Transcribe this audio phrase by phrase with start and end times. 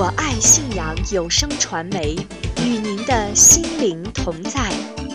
[0.00, 2.14] 我爱信阳有声传媒，
[2.58, 4.70] 与您的心灵同在。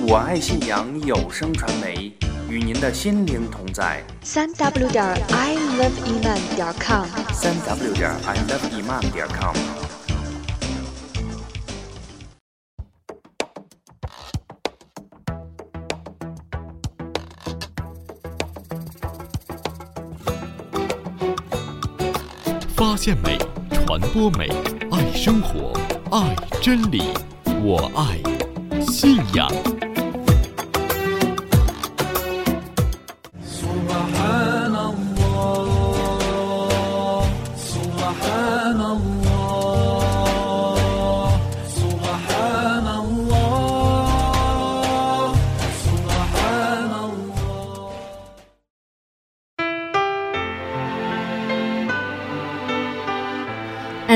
[0.06, 2.12] 我爱信阳有声传媒，
[2.50, 4.04] 与您的心灵同在。
[4.24, 9.56] 三 w 点 i love iman 点 com，三 w 点 i love iman 点 com。
[22.76, 23.38] 发现美，
[23.86, 24.48] 传播美，
[24.92, 25.74] 爱生活，
[26.10, 27.04] 爱真理，
[27.62, 28.18] 我爱
[28.82, 29.52] 信仰。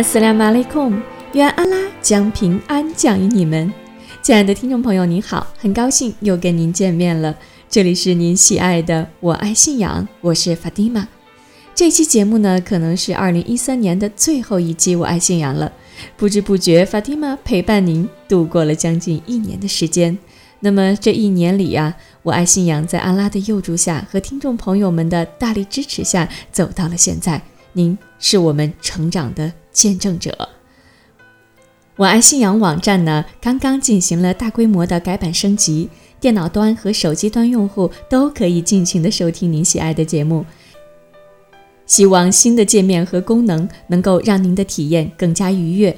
[0.08, 0.98] 斯拉马雷控，
[1.34, 3.70] 愿阿拉将平安降于你们。
[4.22, 7.36] 亲爱的听众朋友，您好，很高兴又跟您见面了。
[7.70, 11.06] 这里是您喜爱的我爱信仰，我是法蒂玛。
[11.76, 15.74] 这期节目呢，可能是二零一三年的最后一期我爱信仰了。
[16.16, 20.18] 不知不觉，法蒂玛陪伴您度过了将近一年的时间。
[20.62, 21.94] 那么这一年里呀、
[22.24, 27.42] 我爱信仰在阿拉的佑助下和听众朋友们的大力支持下，走到了现在。
[27.74, 30.50] 您是我们成长的见证者。
[31.98, 35.88] 我爱信仰网站呢，刚刚进行了大规模的改版升级，
[36.20, 40.44] 电脑端和手机端用户都可以尽情的收听您喜爱的节目。
[41.86, 45.96] 希望新的界面和功能能够让您的体验更加愉悦。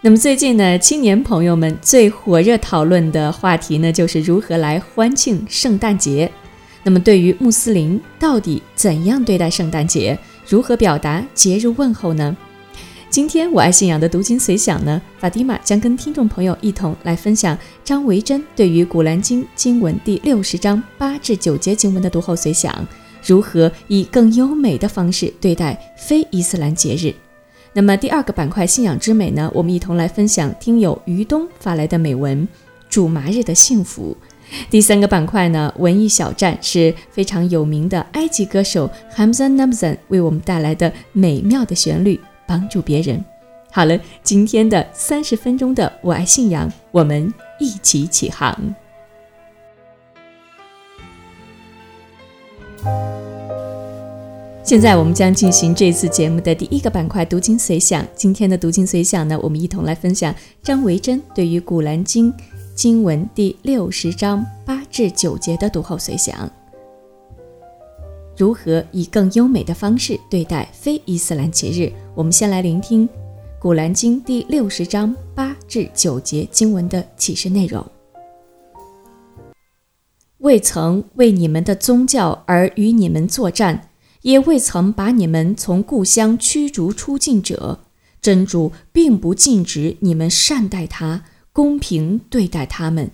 [0.00, 6.32] 那么最近呢，青年朋友们最火热讨论的话题呢，就是如何来欢庆圣诞节。
[6.82, 10.18] 那么对于穆斯林，到底怎样对待圣诞节？
[10.48, 12.36] 如何表达节日问候呢？
[13.12, 22.74] 今天我爱信仰的读经随想呢，法蒂玛将跟听众朋友一同来分享张维珍对于《古兰经》经文第六十章八至九节经文的读后随想，
[23.22, 27.14] 如何以更优美的方式对待非伊斯兰节日。
[27.74, 32.48] 那么第二个板块信仰之美呢，我们一同来分享听友于东发来的美文
[32.88, 34.16] 《主麻日的幸福》。
[34.70, 42.18] 第三个板块呢，文艺小站是非常有名的埃及歌手 Hamza Namzan 为我们带来的美妙的旋律，
[42.52, 43.24] 帮助别人。
[43.70, 48.74] 好了，今天的三十分钟的我爱信仰，我们一起起航。
[54.62, 58.06] 现在我们将进行这次节目的第一个板块——读经随想。
[58.14, 62.30] 今天的读经随想呢，我们一同来分享张维珍对于《古兰经》
[62.74, 66.50] 经文第六十章八至九节的读后随想。
[68.36, 71.92] 如何以更优美的方式对待非伊斯兰节日？
[72.14, 73.06] 我们先来聆听
[73.60, 77.84] 《古兰经》第六十章八至九节经文的启示内容。
[80.38, 83.90] 未曾为你们的宗教而与你们作战，
[84.22, 87.80] 也未曾把你们从故乡驱逐出境者，
[88.20, 93.10] 真主并不禁止你们善待他，公平对待他们。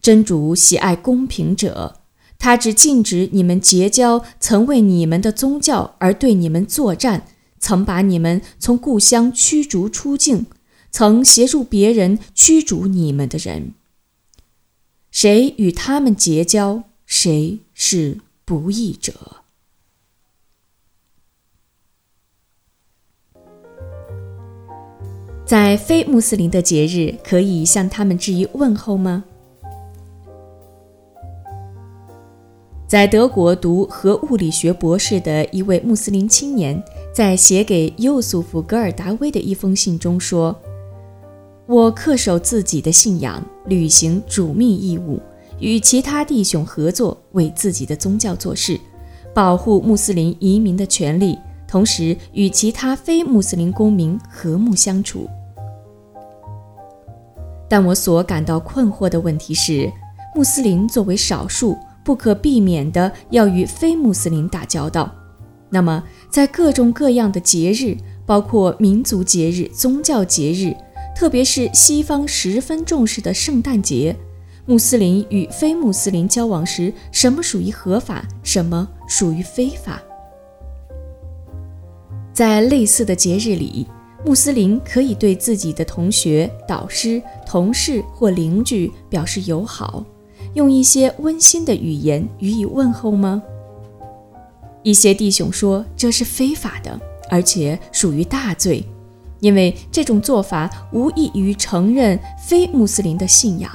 [0.00, 2.00] 真主喜爱公平者，
[2.38, 7.26] 他只禁止你们结交曾为你们的宗教而对你们作战，
[7.58, 10.46] 曾把你们从故乡驱逐出境，
[10.90, 13.74] 曾协助别人驱逐你们的人。
[15.10, 19.12] 谁与他们结交，谁是不义者。
[25.46, 29.24] 在非穆斯林的节日，可以向他们致以问候吗？
[32.86, 36.80] 在德国读核物理学博士的一位穆斯林青年，
[37.12, 40.54] 在写给尤素夫·格尔达威的一封信中说
[41.66, 45.20] ：“我恪守自己的信仰，履行主命义务，
[45.58, 48.78] 与其他弟兄合作，为自己的宗教做事，
[49.34, 51.36] 保护穆斯林移民的权利，
[51.66, 55.28] 同时与其他非穆斯林公民和睦相处。
[57.68, 59.92] 但我所感到困惑的问题是，
[60.36, 65.12] 穆斯林作为少数，不可避免的要与非穆斯林打交道。
[65.68, 70.72] 那么，在各种各样的节日，包括民族节日、宗教节日，
[71.16, 74.14] 特别是西方十分重视的圣诞节，
[74.66, 80.00] 穆斯林与非穆斯林交往时，什么属于合法，什么属于非法？
[82.32, 83.84] 在类似的节日里，
[84.24, 90.04] 穆斯林可以对自己的同学、导师、同事或邻居表示友好，
[90.56, 93.42] 用一些温馨的语言予以问候吗？
[94.82, 96.98] 一些弟兄说这是非法的，
[97.28, 98.82] 而且属于大罪。
[99.40, 103.70] 因为这种做法无异于承认非穆斯林的信仰。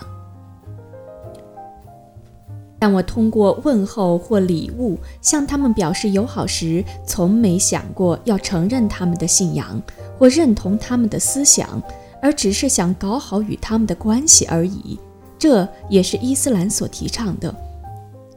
[2.79, 9.79] 但我通过问候或礼物向他们表示友好时，从没想过要承认他们的信仰
[10.17, 11.79] 或认同他们的思想，
[12.23, 14.99] 而只是想搞好与他们的关系而已。
[15.41, 17.51] 这也是伊斯兰所提倡的。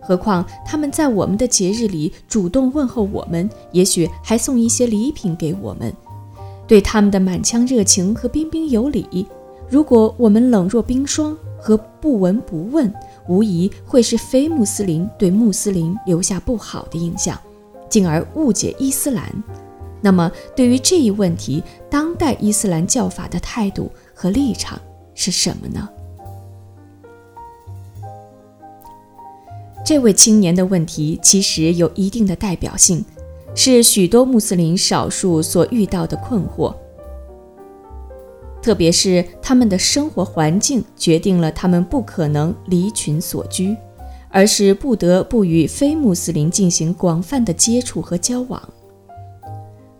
[0.00, 5.92] 何况他们在我们的节日里主动问候我们，也许还送一些礼品给我们。
[6.66, 9.26] 对他们的满腔热情和彬彬有礼，
[9.68, 12.90] 如果我们冷若冰霜和不闻不问，
[13.28, 17.38] 无疑会是非穆斯林对穆斯林留下不好的印象，
[17.90, 19.30] 进而误解伊斯兰。
[20.00, 24.80] 那么，对于这一问题，当代伊斯兰教法的态度和立场
[25.14, 25.86] 是什么呢？
[29.84, 33.04] 这位青年的问题其实有一定的代表性，
[33.54, 36.74] 是许多穆斯林少数所遇到的困惑。
[38.62, 43.76] 特别是他们的生活环境决定了他们不可能离群所居，
[44.30, 48.66] 而是不得不与非穆斯林进行广泛的接触和交往。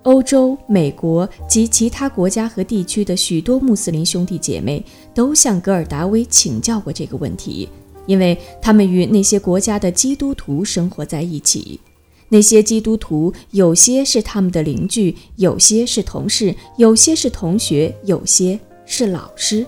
[0.05, 4.83] 欧洲、美国及其他国家和地区的许多穆斯林兄弟姐妹
[5.15, 7.69] 都向格尔达威请教过这个问题，
[8.07, 11.81] 因为他们与那些国家的基督徒生活在一起。
[12.31, 19.65] 那些基督徒有些是他们的邻居，有些是同事，有些是同学，有些是老师。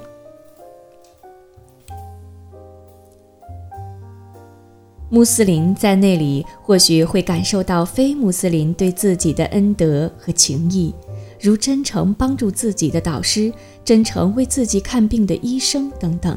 [5.09, 10.93] 穆斯林在那里或许会感受到非穆斯林对自己的恩德和情谊，
[11.41, 13.53] 如真诚帮助自己的导师、
[13.85, 16.37] 真诚为自己看病的医生等等。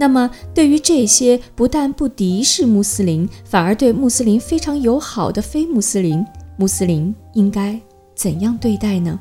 [0.00, 6.24] 那么，对于这些不但不敌视穆斯林，反而对穆斯林非常友好的非穆斯林，
[6.56, 7.78] 穆斯林应该
[8.14, 9.20] 怎样对待呢？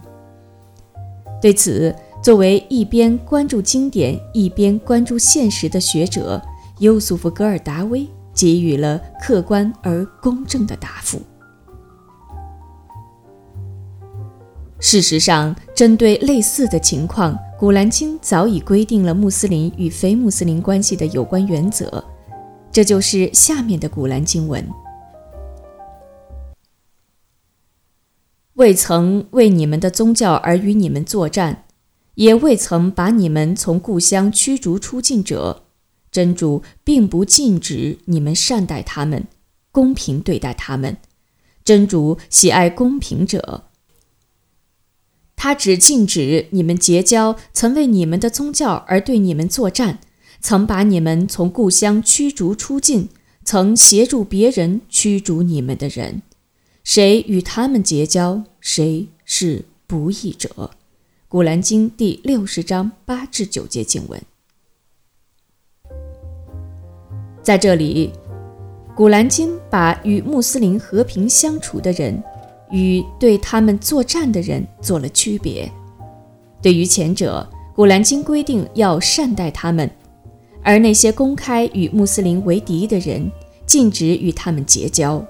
[1.41, 1.93] 对此，
[2.23, 6.41] 作为一边关注经典一边关注现实的学者
[6.77, 11.21] 尤苏夫·格尔达威给予了客观而公正的答复。
[14.79, 22.03] 事实上，针对类似的情况，《古兰经》早已规定了穆斯林与非穆斯林关系的有关原则，
[22.69, 24.69] 这就是下面的《古兰经》文
[28.55, 31.63] ：“未曾为你们的宗教而与你们作战，
[32.15, 35.63] 也未曾把你们从故乡驱逐出境者，
[36.11, 39.25] 真主并不禁止你们善待他们，
[39.71, 40.97] 公平对待他们。
[41.63, 43.63] 真主喜爱公平者。”
[45.41, 49.99] 他只禁止你们结交曾为你们的宗教而对你们作战，
[50.41, 53.07] 曾把你们从故乡驱逐出境，
[53.45, 56.21] 曾协助别人驱逐你们的人。
[56.83, 60.71] 谁与他们结交，谁是不义者。
[61.29, 64.21] 古兰经第六十章八至九节经文。
[67.41, 68.11] 在这里，
[68.93, 72.21] 古兰经把与穆斯林和平相处的人。
[72.71, 75.69] 与对他们作战的人做了区别。
[76.61, 79.87] 对于前者，《古兰经》规定要善待他们；
[80.61, 83.31] 而那些公开与穆斯林为敌的人，
[83.65, 85.23] 禁止与他们结交。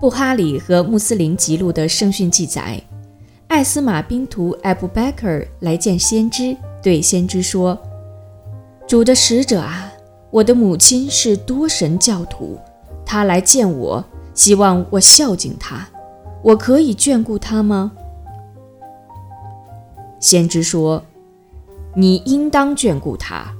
[0.00, 2.80] 布哈里和穆斯林记录的圣训记载，
[3.46, 7.78] 艾斯马宾图艾布贝克来见先知，对先知说
[8.86, 9.90] ：“主的使者啊，
[10.30, 12.58] 我的母亲是多神教徒，
[13.06, 14.04] 她来见我。”
[14.36, 15.88] 希望我孝敬他，
[16.42, 17.90] 我可以眷顾他吗？
[20.20, 21.02] 先知说
[21.96, 23.52] ：“你应当眷顾他。”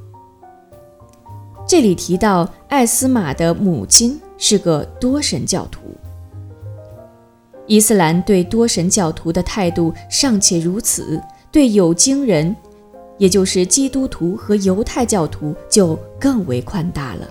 [1.66, 5.80] 这里提到艾斯玛的母亲是个多神教徒。
[7.66, 12.54] 伊斯兰对多神教徒的态度尚且如此，对有经人，
[13.18, 17.26] 也就是基督徒和犹太教徒，就更为宽大了。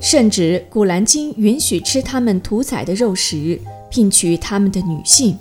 [0.00, 5.34] 甚至《古兰经》允许吃他们屠宰的肉食，聘娶他们的女性。《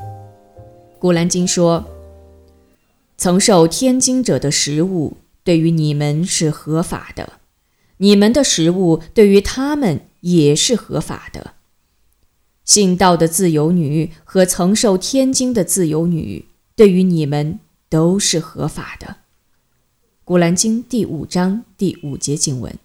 [0.99, 1.85] 古兰经》说
[3.17, 7.39] ：“曾受天经者的食物对于你们是合法的，
[7.97, 11.53] 你们的食物对于他们也是合法的。
[12.65, 19.07] 信道的自由女和曾受天经的自由女对于你们都是合法的。”
[20.25, 22.77] 《古兰经》第五章第五节经文。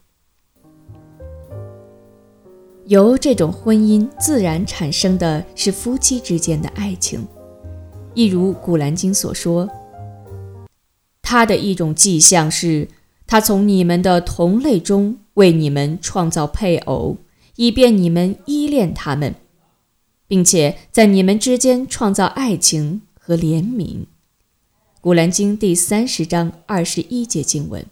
[2.87, 7.27] 由这种婚姻自然产生的是夫妻之间的爱情，
[8.13, 9.69] 一如《古兰经》所说
[11.23, 12.89] ：“他的一种迹象是，
[13.27, 17.17] 他从你们的同类中为你们创造配偶，
[17.57, 19.35] 以便你们依恋他们。
[20.27, 23.85] 并且在你们之间创造爱情和怜悯。
[25.01, 27.85] 《古兰经》第三十章二十一节经文。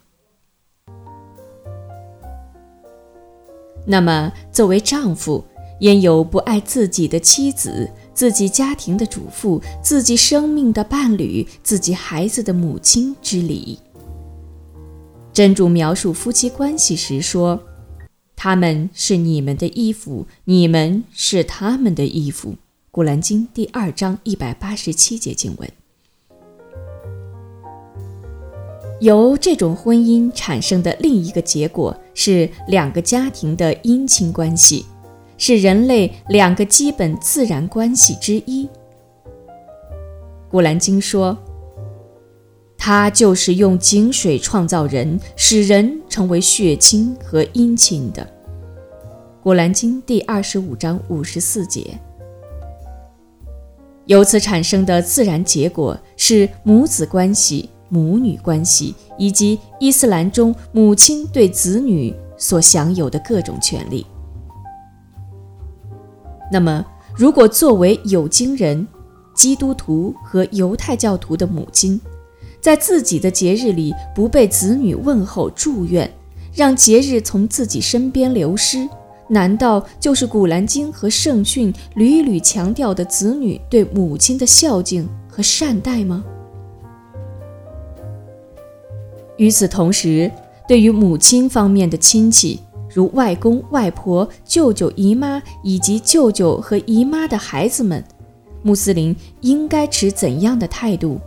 [3.85, 5.43] 那么，作为丈夫，
[5.79, 13.77] 焉有不爱自己的妻子、自己家庭的主妇、自己生命的伴侣、自己孩子的母亲之理？
[15.33, 17.59] 真主描述夫妻关系时说
[18.37, 22.51] ：“他们是你们的衣服，你们是他们的衣服。”
[22.91, 25.69] 《古兰经》第二章一百八十七节经文。
[29.01, 34.85] 由这种婚姻产生的另一个结果是两个家庭的姻亲关系，
[35.37, 38.69] 是人类两个基本自然关系之一。
[40.49, 41.37] 古兰经说
[42.77, 48.27] ：“他就是用井水创造人，使人成为血亲和姻亲的。”
[49.41, 51.99] 古兰经第二十五章五十四节。
[54.05, 57.69] 由此产生的自然结果是母子关系。
[57.89, 64.05] 母女关系以及伊斯兰中母亲对子女所享有的各种权利。
[66.51, 66.85] 那么，
[67.15, 68.87] 如果作为有经人、
[69.33, 71.99] 基督徒和犹太教徒的母亲，
[72.61, 76.11] 在自己的节日里不被子女问候祝愿，
[76.53, 78.87] 让节日从自己身边流失，
[79.27, 86.23] 难道就是《古兰经》和圣训屡屡强调的子女对母亲的孝敬和善待吗？
[89.37, 90.31] 与此同时，
[90.67, 92.59] 对于母亲方面的亲戚，
[92.93, 98.03] 如外公、外婆、舅舅、姨妈以及舅舅和姨妈的孩子们，
[98.61, 101.19] 穆斯林应该持怎样的态度？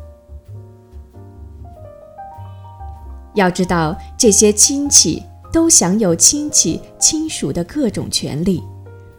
[3.35, 5.23] 要知道，这些亲戚
[5.53, 8.63] 都享有亲戚亲属的各种权利。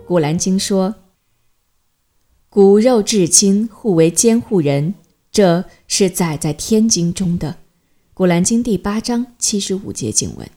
[0.07, 0.95] 古兰经说
[2.49, 4.95] ：“骨肉至亲，互为监护人。”
[5.29, 7.57] 这是载在天经中的。
[8.17, 10.49] 古兰经第八章七十五节经文：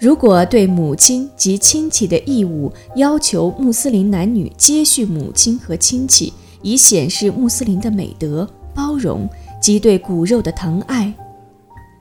[0.00, 11.14] 如果对母亲及亲戚的义务要求穆斯林男女接续母亲和亲戚，以显示穆斯林的美德、包容及对骨肉的疼爱，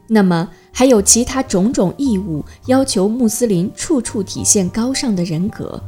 [0.07, 5.79] 那么还有其他种种义务要求穆斯林处处体现高尚的人格。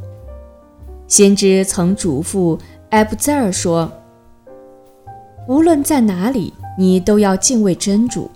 [1.08, 2.56] 先知曾嘱咐
[2.90, 3.90] 艾布扎尔说。
[5.46, 8.30] 无论在哪里，你都要敬畏真主。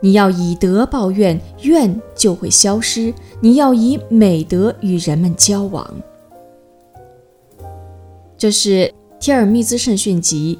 [0.00, 3.12] 你要以德报怨，怨就会消失。
[3.40, 5.88] 你要以美德与人们交往。
[8.38, 8.68] 这是
[9.18, 10.58] 《提尔密兹圣训集》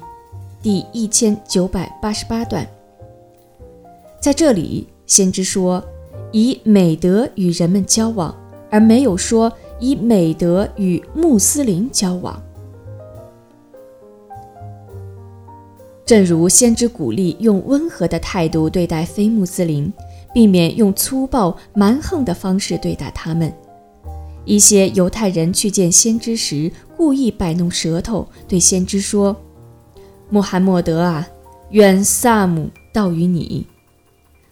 [0.63, 2.67] 第一千九百八十八段。
[4.19, 5.83] 在这里，先知说
[6.31, 8.35] 以美德与人们交往，
[8.69, 12.41] 而没有说以美德与穆斯林交往。
[16.07, 19.91] 正如先知鼓励用温和的态度对待非穆斯林，
[20.33, 23.53] 避免用粗暴蛮横的方式对待他们。
[24.45, 29.35] 一些犹太人去见先知时，故意摆弄舌头，对先知说
[30.31, 31.27] ：“穆罕默德啊，
[31.71, 33.67] 愿萨姆到于你。”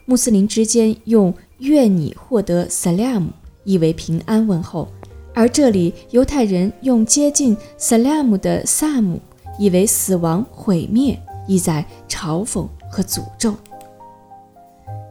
[0.05, 3.29] 穆斯林之间用“愿你获得萨拉姆”
[3.63, 4.89] 意为平安问候，
[5.33, 9.21] 而这里犹太人用接近萨拉姆的萨姆
[9.57, 11.17] 意为死亡毁灭。
[11.47, 13.53] 意在嘲讽和诅咒。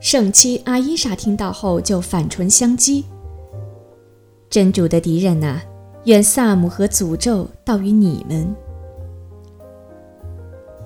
[0.01, 3.03] 圣妻阿伊莎听到后就反唇相讥
[4.51, 5.63] ：“真主的敌人呐，
[6.05, 8.55] 愿萨姆和诅咒到于你们。”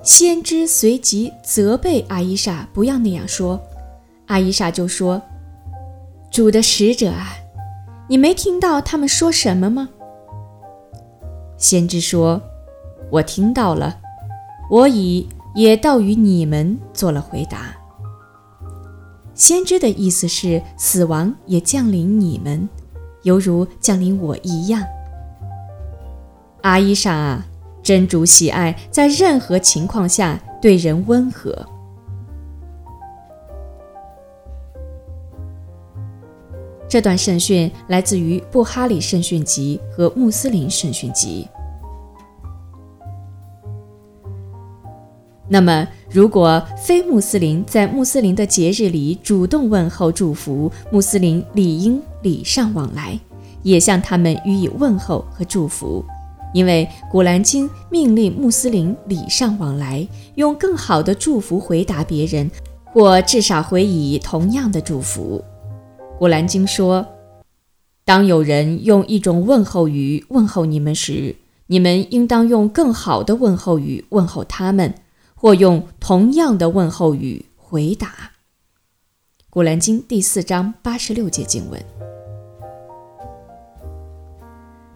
[0.04, 3.60] 先知随即责备阿伊莎不要那样说，
[4.26, 5.20] 阿伊莎就说
[6.30, 7.32] ：“主的使者啊，
[8.08, 9.88] 你没听到他们说什么吗？”
[11.58, 12.40] 先知说
[13.10, 13.98] ：“我听到了，
[14.70, 17.74] 我已。”也道与你们做了回答。
[19.34, 22.68] 先知的意思是，死亡也降临你们，
[23.22, 24.82] 犹如降临我一样。
[26.62, 27.46] 阿伊莎啊，
[27.82, 31.64] 真主喜爱在任何情况下对人温和。
[36.88, 41.46] 这段圣训来自于布哈里圣训集和穆斯林圣训集。
[45.50, 53.18] 那么，如果非穆斯林在穆斯林的节日里主动问候祝福，穆斯林理应礼尚往来，
[53.62, 56.04] 也向他们予以问候和祝福，
[56.52, 62.50] 因为《古兰经》命令穆斯林礼尚往来，用更好的祝福回答别人，
[62.92, 65.42] 或至少回以同样的祝福。
[66.18, 67.06] 《古兰经》说
[68.04, 71.36] ：“当有人用一种问候语问候你们时，
[71.68, 74.92] 你们应当用更好的问候语问候他们，
[75.40, 78.08] 或用同样的问候语回答。
[79.48, 81.80] 《古兰经》第四章八十六节经文。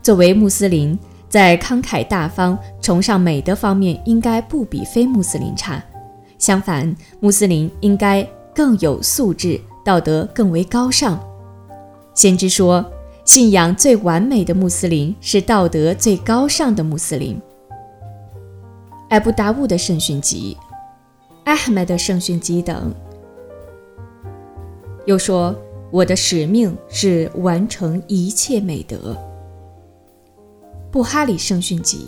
[0.02, 5.80] 作为穆斯林，在慷慨大方、崇尚美德方面，应该不比非穆斯林差。
[6.38, 11.20] 相反，穆斯林应该更有素质，道德更为高尚。
[12.14, 12.84] 先知说。
[13.24, 17.40] 信仰最完美的穆斯林是道德最高尚的穆斯林。
[19.12, 20.56] 艾布达乌的圣训集、
[21.44, 22.90] 艾哈迈的圣训集等，
[25.04, 25.54] 又说
[25.92, 29.14] ：“我的使命是完成一切美德。”
[30.90, 32.06] 布哈里圣训集。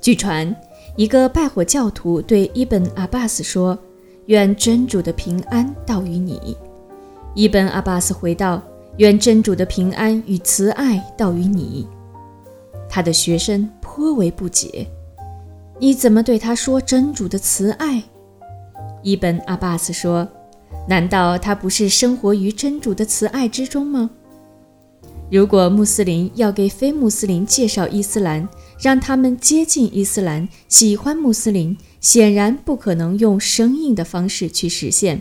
[0.00, 0.56] 据传，
[0.96, 3.78] 一个拜火教徒对伊本阿巴斯说
[4.28, 6.56] ：“愿真主的平安到于你。”
[7.36, 8.62] 伊本阿巴斯回道
[8.96, 11.86] ：“愿真主的平安与慈爱到于你。”
[12.88, 14.86] 他的学生颇为不解
[15.78, 18.02] ：“你怎么对他说真主的慈爱？”
[19.02, 20.26] 伊本阿巴斯说
[20.88, 24.10] ：“难道他不是生活于真主的慈爱之中吗？
[25.30, 28.48] 如果穆斯林要给非穆斯林介绍伊斯兰，
[28.80, 35.20] 让他们接近伊斯兰、喜欢穆斯林，显然不可能用生硬的方式去实现。”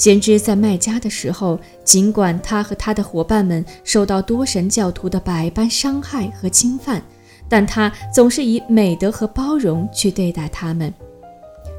[0.00, 7.02] 先知在麦加的时候，尽管他和他的伙伴们受到多神教徒的百般伤害和侵犯，
[7.50, 10.90] 但他总是以美德和包容去对待他们。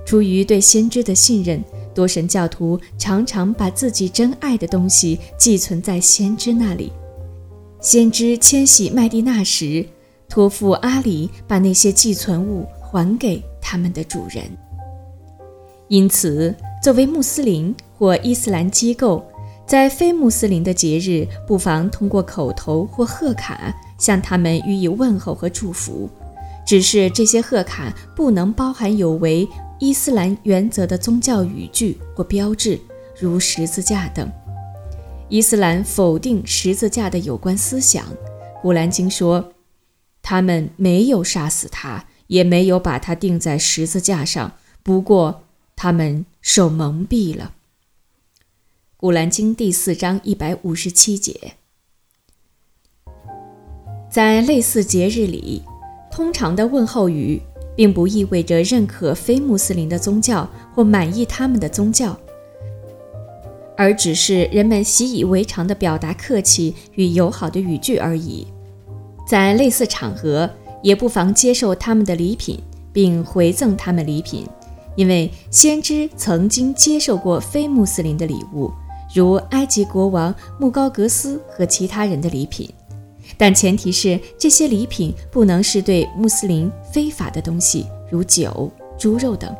[0.05, 1.63] 出于对先知的信任，
[1.95, 6.93] 多神教徒常常把自己珍爱的东西寄存在先知那里。
[7.79, 9.83] 先知迁徙麦地那时，
[10.29, 14.43] 托付阿里把那些寄存物还给他们的主人。
[15.87, 17.75] 因此，作为穆斯林。
[18.01, 19.23] 或伊斯兰机构
[19.63, 26.09] 在非穆斯林的节日，不妨通过口头或贺卡向他们予以问候和祝福。
[26.65, 29.47] 只是这些贺卡不能包含有违
[29.79, 32.81] 伊斯兰原则的宗教语句或标志，
[33.19, 34.27] 如十字架等。
[35.29, 38.03] 伊斯兰否定十字架的有关思想。
[38.63, 39.53] 古兰经说，
[40.23, 45.43] 他们没有杀死他，也没有把他钉在十字架上，不过
[45.83, 47.53] 他们受蒙蔽了。
[48.97, 51.53] 古兰经第四章一百五十七节，
[54.07, 55.63] 在类似节日里，
[56.11, 57.41] 通常的问候语
[57.75, 62.15] 并不意味着认可非穆斯林的宗教或满意他们的宗教，
[63.75, 68.45] 而只是人们习以为常的表达客气与友好的语句而已。
[69.27, 70.47] 在类似场合，
[70.83, 72.59] 也不妨接受他们的礼品，
[72.93, 74.45] 并回赠他们礼品，
[74.95, 78.71] 因为先知曾经接受过非穆斯林的礼物。
[79.13, 82.69] 如埃及国王穆高格斯和其他人的礼品，
[83.37, 89.53] 但前提是这些礼品不能是对穆斯林非法的东西，如酒、猪肉等。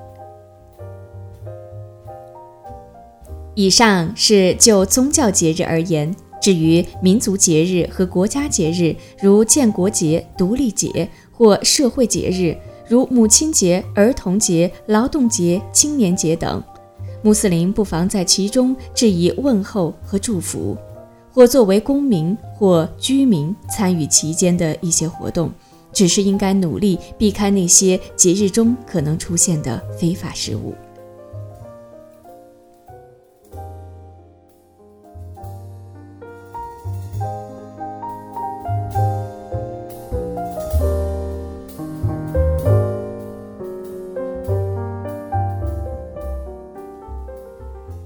[3.54, 12.56] 以上是就宗教节日而言，至于民族节日和国家节日，如建国节、独立节或社会节日，
[12.92, 16.62] 如母亲节、儿童节、劳动节、青年节等。
[17.22, 20.76] 穆斯林不妨在其中致以问候和祝福，
[21.32, 25.50] 或作为公民或居民参与其间的一些活动，
[25.94, 30.76] 只是应该努力避开那些节日中可能出现的非法事物。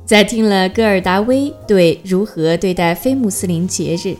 [0.05, 4.15] 在听了戈尔达威对如何对待非穆斯林节日，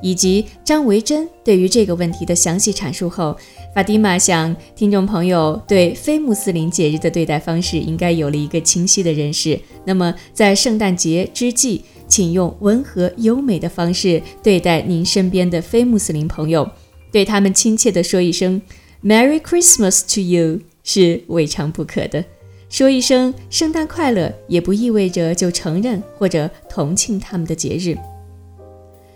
[0.00, 3.36] 以及张维珍对于这个问题的详细阐述后，
[3.74, 9.58] 法蒂玛想听众朋友对非穆斯林节日的对待方式应该有了一个清晰的认识。
[9.84, 16.70] 那么，在圣诞节之际，请用温和优美的方式对待您身边的非穆斯林朋友，
[17.10, 18.62] 对他们亲切地说一声
[19.02, 22.24] “Merry Christmas to you” 是未尝不可的。
[22.68, 27.96] 说一声圣诞快乐，也不意味着就承认或者同庆他们的节日。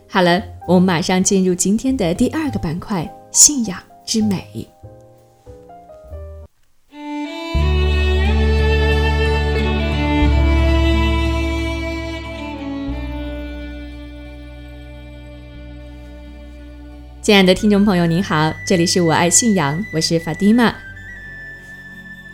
[0.09, 4.67] 好了，我们马上进入今天的第二个板块——信仰之美。
[17.21, 20.75] 亲爱的听众朋友，您好，这里是我爱信仰，我是法蒂玛。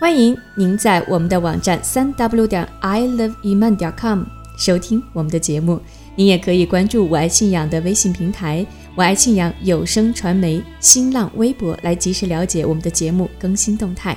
[0.00, 4.22] 欢迎您在我们的网站三 w 点 i love iman 点 com
[4.56, 5.80] 收听我们的节目。
[6.14, 14.16] 您也可以关注“我爱信仰”的微信平台“我爱信仰有声传媒”新浪微博，来及时了解我们的节目更新动态。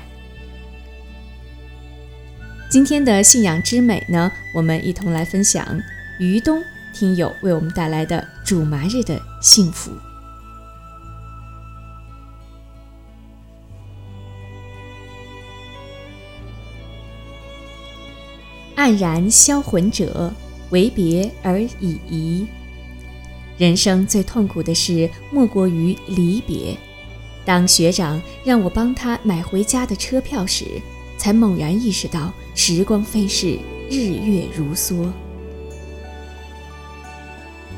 [2.69, 5.65] 今天的信仰之美呢，我们一同来分享
[6.19, 6.61] 于东
[6.93, 9.91] 听友为我们带来的主麻日的幸福。
[18.81, 20.33] 黯然销魂者，
[20.71, 22.47] 为别而已矣。
[23.55, 26.75] 人生最痛苦的事，莫过于离别。
[27.45, 30.65] 当学长让我帮他买回家的车票时，
[31.15, 35.07] 才猛然意识到时光飞逝，日月如梭。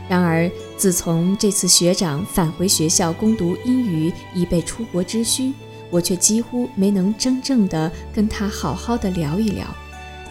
[0.07, 5.51] 然而，自从这次学长返回学校攻读英语，以备出国之需，
[5.89, 9.67] 我却几乎没能真正的跟他好好的聊一聊。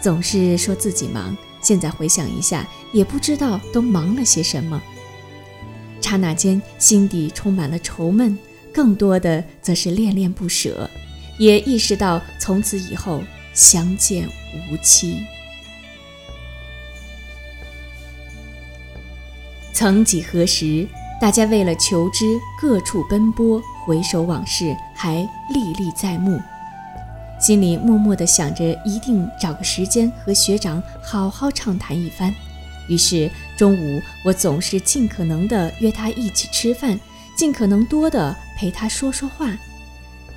[0.03, 4.83] 总是说自己忙，现在回想一下，也不知道都忙了些什么。
[6.01, 8.37] 刹那间，心底充满了愁闷，
[8.73, 10.89] 更多的则是恋恋不舍，
[11.39, 14.27] 也意识到从此以后相见
[14.69, 15.23] 无期。
[19.71, 20.85] 曾几何时，
[21.21, 22.25] 大家为了求知
[22.59, 26.37] 各处奔波，回首往事还历历在目。
[27.43, 32.33] 心里默默地想着，一定找个时间和学长好好畅谈一番。
[32.87, 36.97] 于是中午，我总是尽可能地约他一起吃饭，
[37.35, 39.51] 尽可能多地陪他说说话。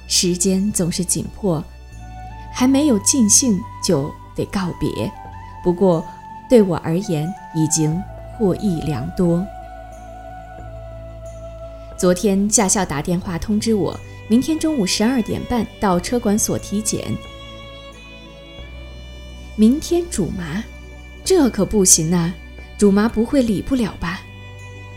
[0.08, 1.62] 时间总是紧迫，
[2.52, 5.08] 还没有尽兴就得告别。
[5.62, 6.04] 不过
[6.50, 8.02] 对我而言，已经
[8.36, 9.46] 获益良多。
[11.96, 13.96] 昨天驾校打电话通知我。
[14.28, 17.16] 明天中午十二点半到车管所体检。
[19.54, 20.64] 明天主麻，
[21.24, 22.34] 这可不行啊！
[22.76, 24.20] 主麻不会理不了吧？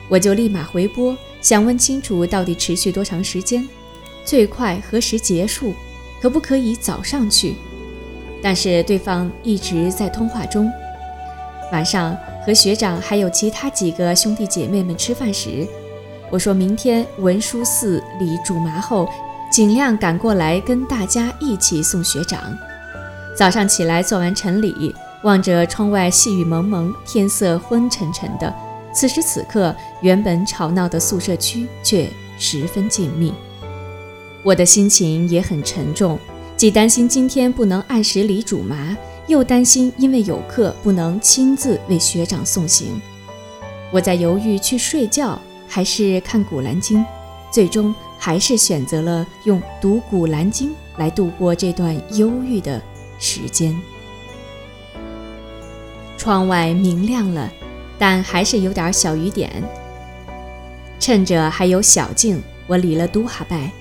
[0.10, 3.68] 我就立马回拨，想问清楚到底持续多长时间，
[4.26, 5.74] 最快何时结束，
[6.20, 7.54] 可不可以早上去？
[8.42, 10.72] 但是对方一直在通话中。
[11.72, 15.68] 晚上和学长还有其他几个兄弟姐妹们吃饭时。
[16.32, 19.10] 我说明天文殊寺里主麻后，
[19.52, 22.56] 尽量赶过来跟大家一起送学长。
[23.36, 28.54] 早上起来做完晨礼，望着窗外细雨蒙蒙，天色昏沉沉的。
[28.94, 33.34] 此时此刻，原本吵闹的宿舍区却十分静谧。
[34.44, 36.20] 我的心情也很沉重，
[36.56, 43.02] 既担心今天不能按时理主麻，又担心因为有课不能亲自为学长送行。
[43.92, 45.39] 我在犹豫去睡觉。
[45.70, 47.00] 还是看《古兰经》，
[47.52, 52.82] 最终还是选择了用读《古兰经》来度过这段忧郁的
[53.20, 53.80] 时间。
[56.18, 57.50] 窗外明亮了，
[57.98, 59.64] 但还是有点小雨点。
[61.00, 63.72] 趁着还有小静，我理了都哈拜。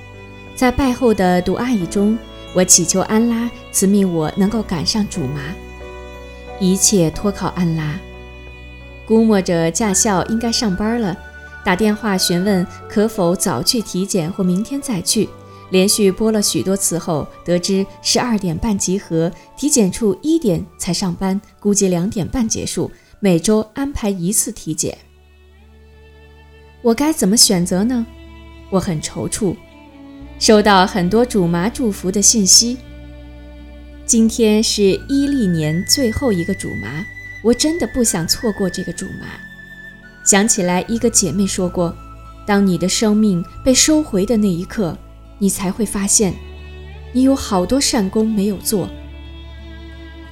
[0.55, 2.17] 在拜后的读阿姨中，
[2.55, 5.41] 我祈求安拉赐命我能够赶上主麻，
[6.61, 7.99] 一切托靠安拉。
[9.05, 11.17] 估摸着驾校应该上班了。
[11.69, 15.29] 打电话询问可否早去体检或明天再去，
[15.69, 24.97] 连续拨了许多次后，得知十二点半集合，体检处一点才上班，估计两点半结束，每周安排一次体检。
[26.81, 28.07] 我该怎么选择呢？
[28.71, 29.55] 我很踌躇，
[30.39, 32.79] 收到很多主麻祝福的信息。
[34.07, 37.05] 今天是伊历年最后一个主麻，
[37.45, 39.27] 我真的不想错过这个主麻。
[40.29, 41.97] 想起来，一个姐妹说过
[42.45, 44.95] ：“当你的生命被收回的那一刻，
[45.39, 46.35] 你才会发现，
[47.15, 48.91] 你有好多善功没有做。”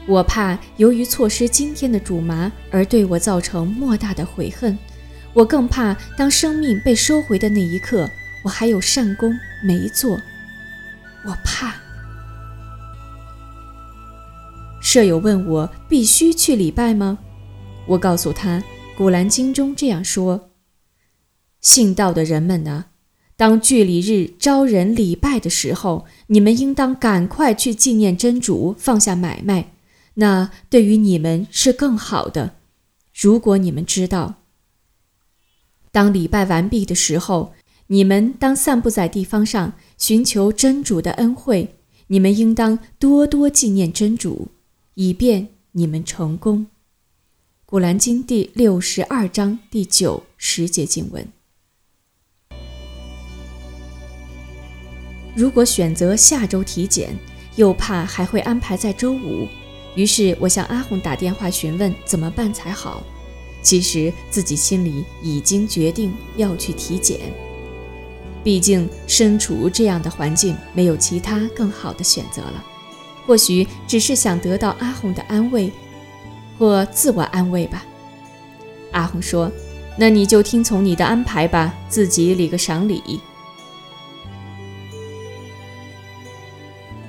[0.06, 4.78] 我怕由于错失今天的主麻而对我造成莫大的悔恨，
[5.32, 8.06] 我更怕当生命被收回的那一刻，
[8.44, 9.32] 我还有善功
[9.64, 10.20] 没做。
[11.24, 11.74] 我怕。
[14.82, 17.16] 舍友问我：“必须去礼拜吗？”
[17.88, 18.58] 我告诉他。
[18.96, 20.48] 《古兰经》中这样说
[21.60, 22.86] ：“信道的人们呢，
[23.36, 29.74] 当距离日招人礼拜的时候，你们应当赶快去纪念真主，放下买卖，
[30.14, 32.54] 那对于你们是更好的。
[33.12, 34.36] 如果你们知道，
[35.92, 37.52] 当礼拜完毕的时候，
[37.88, 41.74] 你们当散布在地方上，寻求真主的恩惠，
[42.06, 44.48] 你们应当多多纪念真主，
[44.94, 46.68] 以便你们成功。”
[47.68, 51.26] 《古兰经》第六十二章第九十节经文：
[55.34, 57.18] 如果选择下周体检，
[57.56, 59.48] 又怕还会安排在周五，
[59.96, 63.02] 于是我向阿红打电话询问怎么办才好。
[63.62, 67.18] 其实自己心里已经决定要去体检，
[68.44, 72.64] 毕竟身处这样的环境，没有其他更好的选择了。
[73.26, 75.68] 或许只是想得到阿红的安慰，
[76.58, 77.84] 或自我安慰吧。
[78.92, 79.50] 阿红说
[79.98, 83.20] ：“那你就听从你的安排吧，自己理个赏礼。”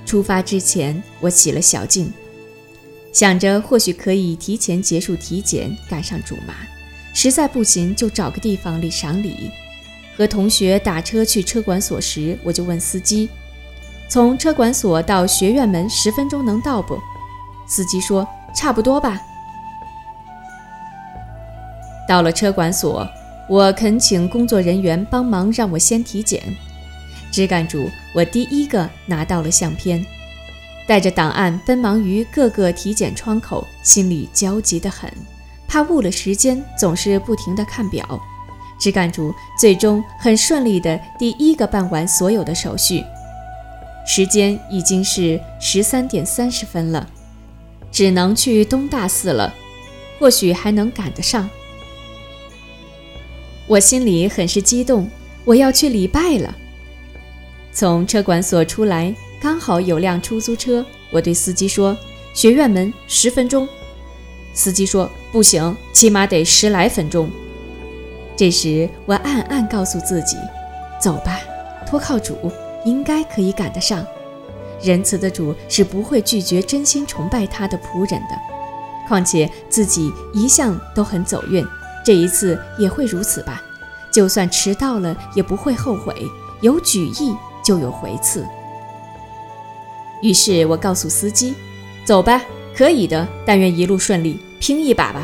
[0.05, 2.11] 出发之前，我洗了小净。
[3.11, 6.53] 想着或许可以提前结束体检，赶上主麻。
[7.13, 9.49] 实在不行，就找个地方理赏礼。
[10.15, 13.29] 和同学打车去车管所时，我就问司机
[14.07, 16.99] ：“从车管所到学院门十分钟能到不？”
[17.67, 19.21] 司机说：“差不多吧。”
[22.07, 23.07] 到了车管所，
[23.49, 26.41] 我恳请工作人员帮忙让我先体检。
[27.31, 30.03] 支干主，我第一个拿到了相片。
[30.87, 35.11] 带着档案奔忙于各个体检窗口，心里焦急得很，
[35.67, 38.19] 怕误了时间，总是不停地看表。
[38.79, 43.03] 支干主最终很顺利地第一个办完所有的手续，
[44.07, 47.05] 时间已经是十三点三十分了，
[47.91, 49.53] 只能去东大寺了，
[50.19, 51.49] 或许还能赶得上。
[53.67, 55.09] 我心里很是激动，
[55.45, 56.55] 我要去礼拜了。
[57.71, 59.15] 从车管所出来。
[59.39, 61.95] 刚好有辆出租车，我对司机说
[62.33, 63.69] ：“学院门十分钟。”
[64.51, 67.29] 司机说：“不行，起码得十来分钟。”
[68.35, 70.35] 这时我暗暗告诉自己
[70.99, 71.39] ：“走吧，
[71.85, 72.51] 托靠主，
[72.83, 74.03] 应该可以赶得上。
[74.81, 78.35] 仁慈的主是不会拒绝真心崇拜他的仆人的。
[79.07, 81.63] 况且自己一向都很走运，
[82.07, 83.61] 这一次也会如此吧？
[84.09, 86.15] 就算迟到了，也不会后悔。
[86.61, 88.47] 有举意就有回赐。”
[90.23, 91.53] 于是我告诉司机
[92.07, 92.41] ：“走吧，
[92.73, 95.21] 可以的，但愿一路顺利，拼一把吧。”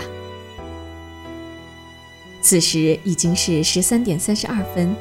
[2.43, 4.93] 此时已经是十三点三十二分，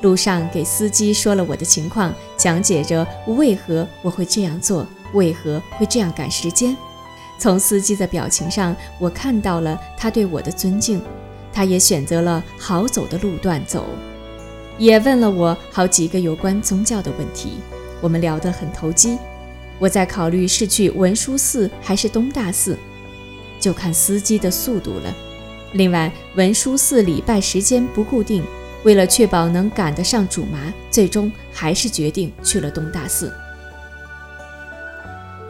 [0.00, 6.76] 路上给司机说了我的情况，讲解着为何我会这样做，为何会这样赶时间。
[7.40, 11.00] 从司机的表情上，我看到了他对我的尊敬，
[11.50, 13.86] 他也选择了好走的路段走，
[14.76, 17.54] 也问了我好几个有关宗教的问题，
[18.02, 19.16] 我们聊得很投机。
[19.78, 22.76] 我在考虑是去文殊寺还是东大寺，
[23.58, 25.16] 就看司机的速度了。
[25.72, 28.44] 另外，文殊寺礼拜时间不固定，
[28.84, 33.32] 为了确保能赶得上主麻，最终还是决定去了东大寺。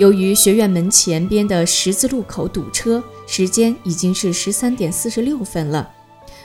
[0.01, 5.91] 由于学院门前边的十字路口堵车，时间已经是十三点四十六分了，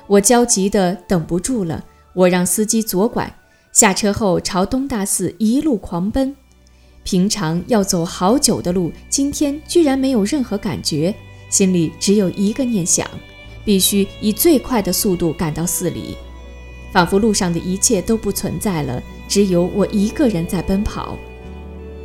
[0.07, 1.81] 我焦急的等不住了。
[2.13, 3.33] 我让司机左拐，
[3.71, 6.35] 下车后朝东大寺一路狂奔。
[7.05, 11.15] 平常要走好久的路，今天居然没有任何感觉，
[11.49, 13.09] 心里只有一个念想：
[13.63, 16.17] 必须以最快的速度赶到寺里，
[16.91, 21.17] 仿佛路上的一切都不存在了，只有我一个人在奔跑，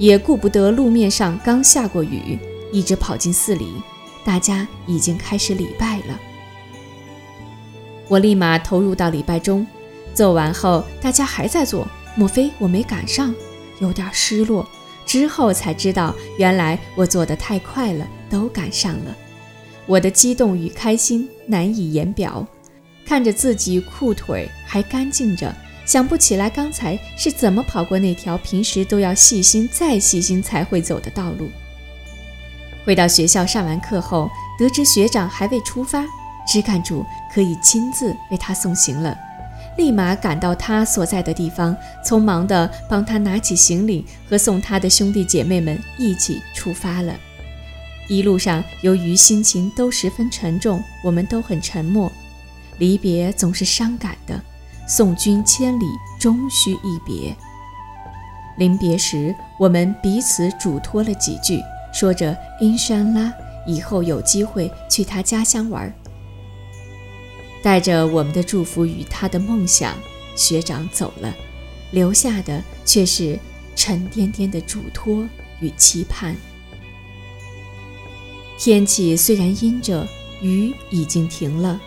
[0.01, 2.39] 也顾不得路面上刚下过雨，
[2.73, 3.75] 一直跑进寺里，
[4.25, 6.19] 大家已经开始礼拜了。
[8.09, 9.67] 我立马投入到礼拜中，
[10.15, 11.87] 做完后大家还在做，
[12.17, 13.35] 莫非我没赶上？
[13.79, 14.67] 有点失落。
[15.05, 19.15] 之后才知道，原来我做的太快了，都赶上了。
[19.85, 22.47] 我的激动与开心难以言表。
[23.05, 25.55] 看着自己裤腿还干净着，
[25.91, 31.51] 想不起来刚才是怎么跑过那条平时都要细心再细心才会走的道路。
[32.85, 36.05] 回到学校上完课后，得知学长还未出发，
[36.47, 39.19] 支干主可以亲自为他送行了。
[39.77, 41.77] 立马赶到他所在的地方，
[42.07, 47.19] 匆忙地帮他拿起行李，和送他的兄弟姐妹们一起出发了。
[48.07, 52.13] 一路上，由于心情都十分沉重，我们都很沉默。
[52.79, 54.41] 离别总是伤感的，
[54.91, 55.87] 送君千里，
[56.19, 57.33] 终须一别。
[58.59, 61.63] 临别时，我们彼此嘱托了几句，
[61.95, 63.33] 说着“因山拉”，
[63.65, 65.95] 以后有机会去他家乡玩。
[67.63, 69.95] 带着我们的祝福与他的梦想，
[70.35, 71.33] 学长走了，
[71.93, 73.39] 留下的却是
[73.77, 75.25] 沉甸甸的嘱托
[75.61, 76.35] 与期盼。
[78.59, 80.05] 天气虽然阴着，
[80.43, 81.81] 雨已经停了，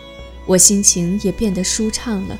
[0.45, 2.39] 我心情也变得舒畅了。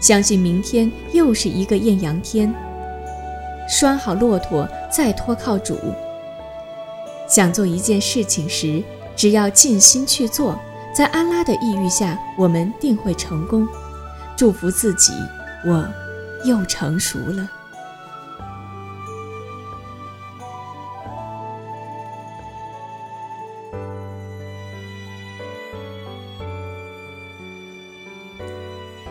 [0.00, 2.52] 相信明天又是一个艳阳天。
[3.68, 5.78] 拴好骆驼，再托靠主。
[7.28, 8.82] 想做一件事情时，
[9.14, 10.58] 只要尽心去做。
[10.92, 13.68] 在安拉的意欲下，我们定会成功。
[14.36, 15.12] 祝福自己，
[15.64, 15.86] 我
[16.44, 17.48] 又成熟了。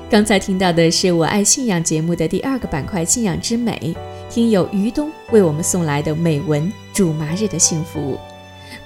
[0.10, 3.96] 刚才听到的是我爱信仰节目的第二个板块“信仰之美”，
[4.28, 8.18] 听友于东为我们送来的美文“主麻日的幸福”。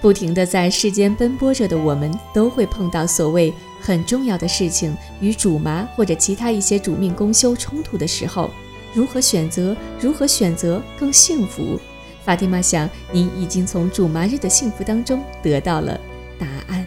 [0.01, 8.51] 不停地在世间奔波着的我们，都会碰到所谓很重要的事情与主麻或者其他一些主命公休冲突的时候，
[8.93, 9.73] 如何选择？
[10.01, 11.79] 如何选择更幸福？
[12.25, 15.97] 法蒂玛想，您已经从主麻日的幸福当中得到了
[16.37, 16.82] 答案。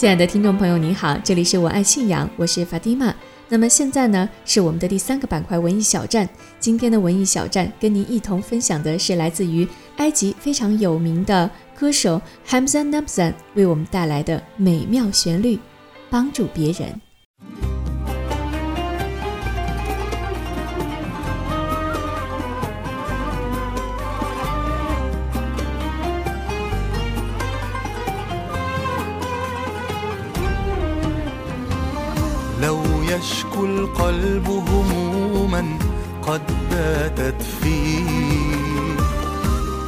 [0.00, 3.12] 亲爱的听众朋友，您好，这里是我爱信仰，我是 Fatima。
[3.50, 6.26] 那么现在呢，是我们的第三个板块——文艺小站。
[6.58, 15.58] 今天的文艺小站跟您一同分享的是来自于埃及非常有名的歌手 Hamza Nabzan 为我们带来的美妙旋律，
[16.08, 16.98] 帮助别人。
[33.64, 35.64] القلب هموما
[36.26, 38.10] قد باتت فيه.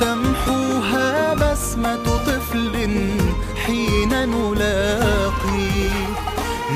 [0.00, 2.88] تمحوها بسمة طفل
[3.66, 5.90] حين نلاقي.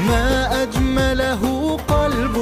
[0.08, 2.36] ما أجمله قلب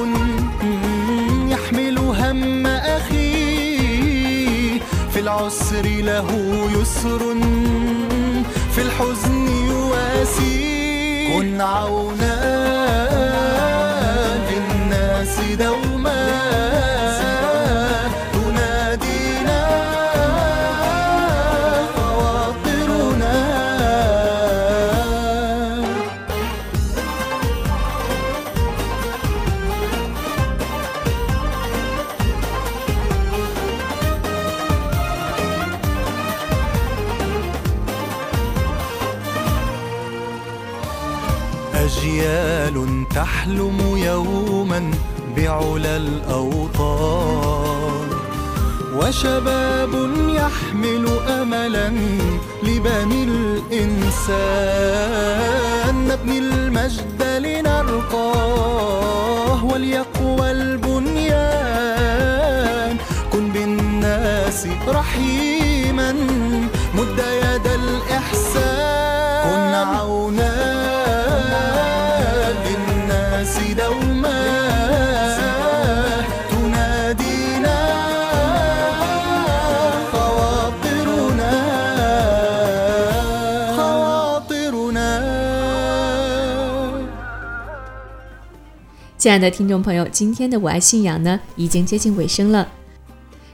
[1.48, 4.80] يحمل هم أخيه.
[5.12, 6.28] في العسر له
[6.80, 7.34] يسر
[8.74, 12.63] في الحزن يواسي كن عونا.
[15.56, 15.83] without
[49.14, 49.94] وشباب
[50.28, 51.88] يحمل أملا
[52.62, 54.34] لبني الإنسان.
[56.08, 58.84] نبني المجد لنرقاه
[59.64, 60.13] وليقوى
[89.24, 92.68] 亲爱的听众朋友，今天的我爱信仰呢，已经接近尾声了。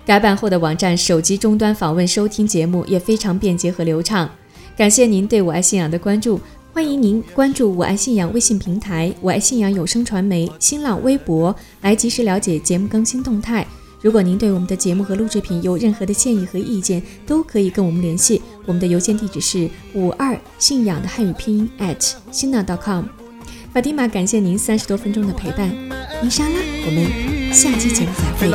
[0.05, 4.29] 改版后的网站手机终端访问收听节目也非常便捷和流畅。
[4.77, 6.41] 感谢您对我爱信仰的关注，
[6.73, 13.65] 欢迎您关注我爱信仰微信平台、我爱信仰有声传媒、新浪微博，来及时了解节目更新动态。
[14.03, 18.43] 如果您对我们的节目和录制品有任何的建议和意见，都可以跟我们联系。
[18.67, 23.05] 我们的邮件地址是五二信仰的汉语拼音 at 新浪 .com。
[23.73, 25.71] 法蒂玛，感谢您三十多分钟的陪伴。
[26.25, 26.51] 伊莎拉，
[26.87, 28.49] 我们下期节目再会。